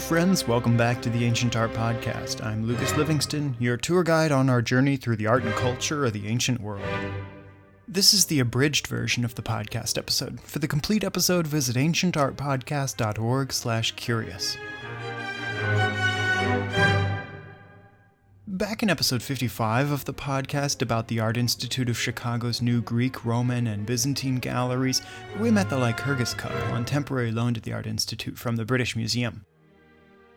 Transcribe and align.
friends. 0.00 0.46
Welcome 0.46 0.76
back 0.76 1.00
to 1.00 1.08
the 1.08 1.24
Ancient 1.24 1.56
Art 1.56 1.72
Podcast. 1.72 2.44
I'm 2.44 2.66
Lucas 2.66 2.94
Livingston, 2.96 3.56
your 3.58 3.78
tour 3.78 4.02
guide 4.02 4.30
on 4.30 4.50
our 4.50 4.60
journey 4.60 4.96
through 4.96 5.16
the 5.16 5.26
art 5.26 5.42
and 5.42 5.54
culture 5.54 6.04
of 6.04 6.12
the 6.12 6.26
ancient 6.26 6.60
world. 6.60 6.84
This 7.88 8.12
is 8.12 8.26
the 8.26 8.40
abridged 8.40 8.86
version 8.86 9.24
of 9.24 9.36
the 9.36 9.42
podcast 9.42 9.96
episode. 9.96 10.38
For 10.42 10.58
the 10.58 10.68
complete 10.68 11.02
episode, 11.02 11.46
visit 11.46 11.76
ancientartpodcast.org/curious. 11.76 14.56
Back 18.46 18.82
in 18.82 18.90
episode 18.90 19.22
55 19.22 19.90
of 19.90 20.04
the 20.04 20.12
podcast 20.12 20.82
about 20.82 21.08
the 21.08 21.20
Art 21.20 21.38
Institute 21.38 21.88
of 21.88 21.98
Chicago's 21.98 22.60
new 22.60 22.82
Greek, 22.82 23.24
Roman, 23.24 23.66
and 23.66 23.86
Byzantine 23.86 24.40
galleries, 24.40 25.00
we 25.38 25.50
met 25.50 25.70
the 25.70 25.78
Lycurgus 25.78 26.34
Cup 26.34 26.52
on 26.70 26.84
temporary 26.84 27.32
loan 27.32 27.54
to 27.54 27.60
the 27.60 27.72
Art 27.72 27.86
Institute 27.86 28.36
from 28.36 28.56
the 28.56 28.66
British 28.66 28.94
Museum. 28.94 29.46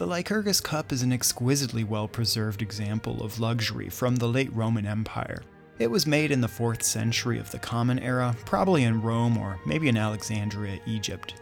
The 0.00 0.06
Lycurgus 0.06 0.62
Cup 0.62 0.92
is 0.92 1.02
an 1.02 1.12
exquisitely 1.12 1.84
well 1.84 2.08
preserved 2.08 2.62
example 2.62 3.22
of 3.22 3.38
luxury 3.38 3.90
from 3.90 4.16
the 4.16 4.28
late 4.28 4.50
Roman 4.54 4.86
Empire. 4.86 5.42
It 5.78 5.90
was 5.90 6.06
made 6.06 6.30
in 6.30 6.40
the 6.40 6.48
4th 6.48 6.82
century 6.82 7.38
of 7.38 7.50
the 7.50 7.58
Common 7.58 7.98
Era, 7.98 8.34
probably 8.46 8.84
in 8.84 9.02
Rome 9.02 9.36
or 9.36 9.60
maybe 9.66 9.88
in 9.88 9.98
Alexandria, 9.98 10.80
Egypt. 10.86 11.34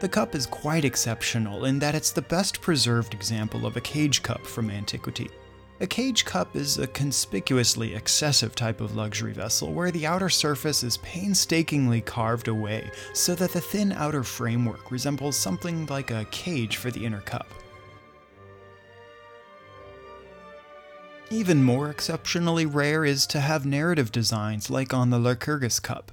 The 0.00 0.08
cup 0.08 0.34
is 0.34 0.44
quite 0.46 0.84
exceptional 0.84 1.66
in 1.66 1.78
that 1.78 1.94
it's 1.94 2.10
the 2.10 2.22
best 2.22 2.60
preserved 2.60 3.14
example 3.14 3.64
of 3.64 3.76
a 3.76 3.80
cage 3.80 4.24
cup 4.24 4.44
from 4.44 4.70
antiquity. 4.70 5.30
A 5.78 5.86
cage 5.86 6.24
cup 6.24 6.56
is 6.56 6.78
a 6.78 6.88
conspicuously 6.88 7.94
excessive 7.94 8.56
type 8.56 8.80
of 8.80 8.96
luxury 8.96 9.34
vessel 9.34 9.72
where 9.72 9.92
the 9.92 10.04
outer 10.08 10.28
surface 10.28 10.82
is 10.82 10.96
painstakingly 10.96 12.00
carved 12.00 12.48
away 12.48 12.90
so 13.12 13.36
that 13.36 13.52
the 13.52 13.60
thin 13.60 13.92
outer 13.92 14.24
framework 14.24 14.90
resembles 14.90 15.36
something 15.36 15.86
like 15.86 16.10
a 16.10 16.24
cage 16.32 16.76
for 16.76 16.90
the 16.90 17.06
inner 17.06 17.20
cup. 17.20 17.46
Even 21.32 21.62
more 21.62 21.88
exceptionally 21.88 22.66
rare 22.66 23.04
is 23.04 23.24
to 23.28 23.38
have 23.38 23.64
narrative 23.64 24.10
designs 24.10 24.68
like 24.68 24.92
on 24.92 25.10
the 25.10 25.18
Lycurgus 25.18 25.78
cup. 25.78 26.10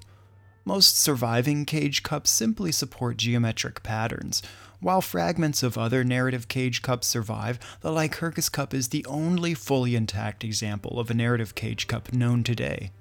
Most 0.63 0.95
surviving 0.99 1.65
cage 1.65 2.03
cups 2.03 2.29
simply 2.29 2.71
support 2.71 3.17
geometric 3.17 3.81
patterns, 3.81 4.43
while 4.79 5.01
fragments 5.01 5.63
of 5.63 5.75
other 5.75 6.03
narrative 6.03 6.47
cage 6.47 6.83
cups 6.83 7.07
survive, 7.07 7.57
the 7.81 7.91
Lycurgus 7.91 8.47
cup 8.47 8.75
is 8.75 8.89
the 8.89 9.03
only 9.07 9.55
fully 9.55 9.95
intact 9.95 10.43
example 10.43 10.99
of 10.99 11.09
a 11.09 11.15
narrative 11.15 11.55
cage 11.55 11.87
cup 11.87 12.13
known 12.13 12.43
today. 12.43 12.91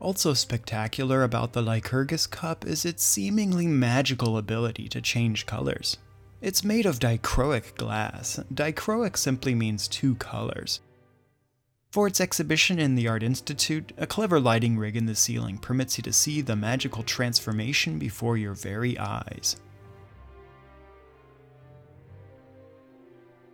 Also 0.00 0.34
spectacular 0.34 1.22
about 1.22 1.52
the 1.52 1.62
Lycurgus 1.62 2.26
cup 2.26 2.66
is 2.66 2.84
its 2.84 3.04
seemingly 3.04 3.68
magical 3.68 4.36
ability 4.36 4.88
to 4.88 5.00
change 5.00 5.46
colors. 5.46 5.98
It's 6.40 6.64
made 6.64 6.86
of 6.86 6.98
dichroic 6.98 7.76
glass. 7.76 8.40
Dichroic 8.52 9.18
simply 9.18 9.54
means 9.54 9.86
two 9.86 10.14
colors. 10.14 10.80
For 11.90 12.06
its 12.06 12.20
exhibition 12.20 12.78
in 12.78 12.94
the 12.94 13.08
Art 13.08 13.22
Institute, 13.22 13.92
a 13.98 14.06
clever 14.06 14.40
lighting 14.40 14.78
rig 14.78 14.96
in 14.96 15.06
the 15.06 15.14
ceiling 15.14 15.58
permits 15.58 15.98
you 15.98 16.02
to 16.02 16.12
see 16.12 16.40
the 16.40 16.56
magical 16.56 17.02
transformation 17.02 17.98
before 17.98 18.38
your 18.38 18.54
very 18.54 18.98
eyes. 18.98 19.56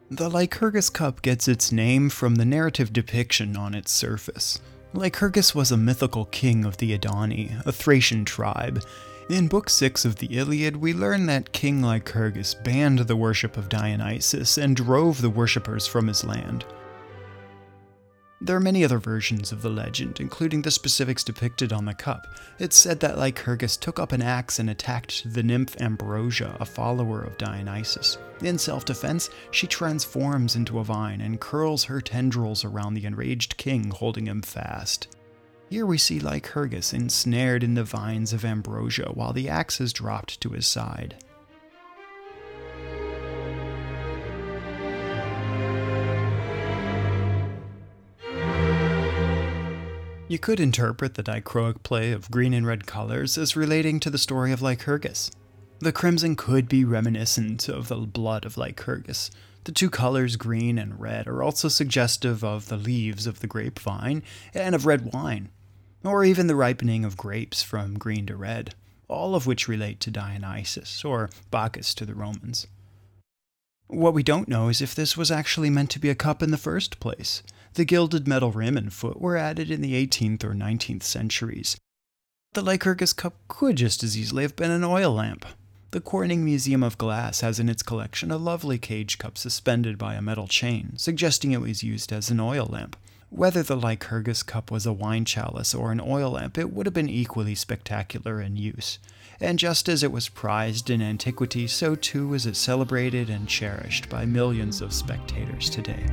The 0.08 0.28
Lycurgus 0.28 0.88
cup 0.88 1.22
gets 1.22 1.48
its 1.48 1.72
name 1.72 2.08
from 2.10 2.36
the 2.36 2.44
narrative 2.44 2.92
depiction 2.92 3.56
on 3.56 3.74
its 3.74 3.90
surface. 3.90 4.60
Lycurgus 4.92 5.52
was 5.52 5.72
a 5.72 5.76
mythical 5.76 6.26
king 6.26 6.64
of 6.64 6.76
the 6.76 6.96
Edoni, 6.96 7.66
a 7.66 7.72
Thracian 7.72 8.24
tribe. 8.24 8.84
In 9.28 9.48
Book 9.48 9.68
6 9.68 10.04
of 10.04 10.16
the 10.16 10.38
Iliad, 10.38 10.76
we 10.76 10.92
learn 10.92 11.26
that 11.26 11.50
King 11.50 11.82
Lycurgus 11.82 12.54
banned 12.54 13.00
the 13.00 13.16
worship 13.16 13.56
of 13.56 13.68
Dionysus 13.68 14.56
and 14.56 14.76
drove 14.76 15.20
the 15.20 15.28
worshippers 15.30 15.84
from 15.84 16.06
his 16.06 16.22
land. 16.22 16.64
There 18.40 18.54
are 18.54 18.60
many 18.60 18.84
other 18.84 19.00
versions 19.00 19.50
of 19.50 19.62
the 19.62 19.68
legend, 19.68 20.20
including 20.20 20.62
the 20.62 20.70
specifics 20.70 21.24
depicted 21.24 21.72
on 21.72 21.86
the 21.86 21.94
cup. 21.94 22.28
It's 22.60 22.76
said 22.76 23.00
that 23.00 23.18
Lycurgus 23.18 23.76
took 23.76 23.98
up 23.98 24.12
an 24.12 24.22
axe 24.22 24.60
and 24.60 24.70
attacked 24.70 25.34
the 25.34 25.42
nymph 25.42 25.74
Ambrosia, 25.80 26.56
a 26.60 26.64
follower 26.64 27.24
of 27.24 27.36
Dionysus. 27.36 28.18
In 28.42 28.58
self 28.58 28.84
defense, 28.84 29.28
she 29.50 29.66
transforms 29.66 30.54
into 30.54 30.78
a 30.78 30.84
vine 30.84 31.20
and 31.20 31.40
curls 31.40 31.82
her 31.82 32.00
tendrils 32.00 32.64
around 32.64 32.94
the 32.94 33.06
enraged 33.06 33.56
king, 33.56 33.90
holding 33.90 34.26
him 34.26 34.42
fast. 34.42 35.15
Here 35.68 35.84
we 35.84 35.98
see 35.98 36.20
Lycurgus 36.20 36.92
ensnared 36.92 37.64
in 37.64 37.74
the 37.74 37.82
vines 37.82 38.32
of 38.32 38.44
Ambrosia 38.44 39.10
while 39.12 39.32
the 39.32 39.48
axe 39.48 39.80
is 39.80 39.92
dropped 39.92 40.40
to 40.40 40.50
his 40.50 40.64
side. 40.66 41.16
You 50.28 50.38
could 50.38 50.60
interpret 50.60 51.14
the 51.14 51.22
dichroic 51.24 51.82
play 51.82 52.12
of 52.12 52.30
green 52.30 52.54
and 52.54 52.66
red 52.66 52.86
colors 52.86 53.36
as 53.36 53.56
relating 53.56 53.98
to 54.00 54.10
the 54.10 54.18
story 54.18 54.52
of 54.52 54.62
Lycurgus. 54.62 55.32
The 55.80 55.92
crimson 55.92 56.36
could 56.36 56.68
be 56.68 56.84
reminiscent 56.84 57.68
of 57.68 57.88
the 57.88 57.96
blood 57.96 58.44
of 58.44 58.56
Lycurgus. 58.56 59.30
The 59.64 59.72
two 59.72 59.90
colors, 59.90 60.36
green 60.36 60.78
and 60.78 61.00
red, 61.00 61.26
are 61.26 61.42
also 61.42 61.66
suggestive 61.68 62.44
of 62.44 62.68
the 62.68 62.76
leaves 62.76 63.26
of 63.26 63.40
the 63.40 63.48
grapevine 63.48 64.22
and 64.54 64.76
of 64.76 64.86
red 64.86 65.12
wine, 65.12 65.50
or 66.06 66.24
even 66.24 66.46
the 66.46 66.56
ripening 66.56 67.04
of 67.04 67.16
grapes 67.16 67.62
from 67.62 67.98
green 67.98 68.26
to 68.26 68.36
red, 68.36 68.74
all 69.08 69.34
of 69.34 69.46
which 69.46 69.68
relate 69.68 70.00
to 70.00 70.10
Dionysus, 70.10 71.04
or 71.04 71.30
Bacchus 71.50 71.94
to 71.94 72.06
the 72.06 72.14
Romans. 72.14 72.66
What 73.88 74.14
we 74.14 74.22
don't 74.22 74.48
know 74.48 74.68
is 74.68 74.80
if 74.80 74.94
this 74.94 75.16
was 75.16 75.30
actually 75.30 75.70
meant 75.70 75.90
to 75.90 76.00
be 76.00 76.10
a 76.10 76.14
cup 76.14 76.42
in 76.42 76.50
the 76.50 76.56
first 76.56 76.98
place. 76.98 77.42
The 77.74 77.84
gilded 77.84 78.26
metal 78.26 78.50
rim 78.50 78.76
and 78.76 78.92
foot 78.92 79.20
were 79.20 79.36
added 79.36 79.70
in 79.70 79.80
the 79.80 79.94
18th 80.06 80.42
or 80.42 80.54
19th 80.54 81.02
centuries. 81.04 81.76
The 82.54 82.62
Lycurgus 82.62 83.12
cup 83.12 83.34
could 83.48 83.76
just 83.76 84.02
as 84.02 84.16
easily 84.16 84.42
have 84.42 84.56
been 84.56 84.70
an 84.70 84.82
oil 84.82 85.12
lamp. 85.12 85.44
The 85.92 86.00
Corning 86.00 86.44
Museum 86.44 86.82
of 86.82 86.98
Glass 86.98 87.42
has 87.42 87.60
in 87.60 87.68
its 87.68 87.82
collection 87.82 88.30
a 88.30 88.38
lovely 88.38 88.78
cage 88.78 89.18
cup 89.18 89.38
suspended 89.38 89.98
by 89.98 90.14
a 90.14 90.22
metal 90.22 90.48
chain, 90.48 90.94
suggesting 90.96 91.52
it 91.52 91.60
was 91.60 91.84
used 91.84 92.12
as 92.12 92.28
an 92.28 92.40
oil 92.40 92.66
lamp. 92.66 92.96
Whether 93.30 93.64
the 93.64 93.76
Lycurgus 93.76 94.44
cup 94.44 94.70
was 94.70 94.86
a 94.86 94.92
wine 94.92 95.24
chalice 95.24 95.74
or 95.74 95.90
an 95.90 96.00
oil 96.00 96.30
lamp, 96.30 96.56
it 96.56 96.72
would 96.72 96.86
have 96.86 96.94
been 96.94 97.08
equally 97.08 97.56
spectacular 97.56 98.40
in 98.40 98.56
use. 98.56 99.00
And 99.40 99.58
just 99.58 99.88
as 99.88 100.04
it 100.04 100.12
was 100.12 100.28
prized 100.28 100.90
in 100.90 101.02
antiquity, 101.02 101.66
so 101.66 101.96
too 101.96 102.34
is 102.34 102.46
it 102.46 102.54
celebrated 102.54 103.28
and 103.28 103.48
cherished 103.48 104.08
by 104.08 104.26
millions 104.26 104.80
of 104.80 104.92
spectators 104.92 105.68
today. 105.68 106.06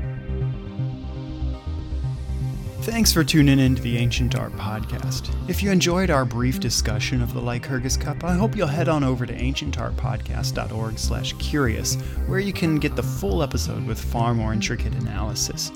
Thanks 2.82 3.14
for 3.14 3.24
tuning 3.24 3.60
in 3.60 3.76
to 3.76 3.82
the 3.82 3.98
Ancient 3.98 4.36
Art 4.36 4.52
Podcast. 4.54 5.34
If 5.48 5.62
you 5.62 5.72
enjoyed 5.72 6.10
our 6.10 6.26
brief 6.26 6.60
discussion 6.60 7.22
of 7.22 7.34
the 7.34 7.40
Lycurgus 7.40 7.96
Cup, 7.96 8.24
I 8.24 8.34
hope 8.34 8.58
you'll 8.58 8.68
head 8.68 8.90
on 8.90 9.04
over 9.04 9.26
to 9.28 9.34
ancientartpodcast.org 9.34 10.98
slash 10.98 11.34
curious, 11.34 11.96
where 12.26 12.40
you 12.40 12.52
can 12.52 12.78
get 12.78 12.96
the 12.96 13.04
full 13.04 13.44
episode 13.44 13.86
with 13.86 14.04
far 14.04 14.34
more 14.34 14.52
intricate 14.52 14.96
analysis. 14.96 15.72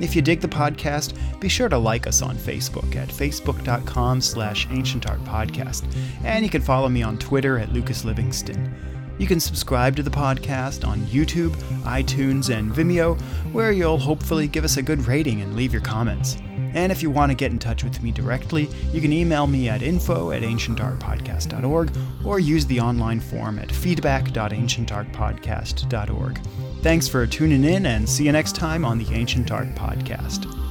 If 0.00 0.16
you 0.16 0.22
dig 0.22 0.40
the 0.40 0.48
podcast, 0.48 1.14
be 1.40 1.48
sure 1.48 1.68
to 1.68 1.78
like 1.78 2.06
us 2.06 2.22
on 2.22 2.36
Facebook 2.36 2.96
at 2.96 3.08
facebook.com 3.08 4.20
slash 4.20 4.66
ancientartpodcast, 4.68 5.84
and 6.24 6.44
you 6.44 6.50
can 6.50 6.62
follow 6.62 6.88
me 6.88 7.02
on 7.02 7.18
Twitter 7.18 7.58
at 7.58 7.72
Lucas 7.72 8.04
Livingston. 8.04 8.74
You 9.18 9.26
can 9.26 9.40
subscribe 9.40 9.94
to 9.96 10.02
the 10.02 10.10
podcast 10.10 10.86
on 10.86 11.00
YouTube, 11.02 11.54
iTunes, 11.84 12.52
and 12.52 12.72
Vimeo, 12.72 13.20
where 13.52 13.70
you'll 13.70 13.98
hopefully 13.98 14.48
give 14.48 14.64
us 14.64 14.78
a 14.78 14.82
good 14.82 15.06
rating 15.06 15.42
and 15.42 15.54
leave 15.54 15.72
your 15.72 15.82
comments. 15.82 16.38
And 16.74 16.90
if 16.90 17.02
you 17.02 17.10
want 17.10 17.30
to 17.30 17.36
get 17.36 17.52
in 17.52 17.58
touch 17.58 17.84
with 17.84 18.02
me 18.02 18.12
directly, 18.12 18.70
you 18.92 19.02
can 19.02 19.12
email 19.12 19.46
me 19.46 19.68
at 19.68 19.82
info 19.82 20.30
at 20.30 20.40
ancientartpodcast.org 20.42 21.92
or 22.24 22.40
use 22.40 22.64
the 22.66 22.80
online 22.80 23.20
form 23.20 23.58
at 23.58 23.70
feedback.ancientartpodcast.org. 23.70 26.40
Thanks 26.82 27.06
for 27.06 27.26
tuning 27.28 27.62
in 27.62 27.86
and 27.86 28.08
see 28.08 28.24
you 28.24 28.32
next 28.32 28.56
time 28.56 28.84
on 28.84 28.98
the 28.98 29.14
Ancient 29.14 29.52
Art 29.52 29.72
Podcast. 29.76 30.61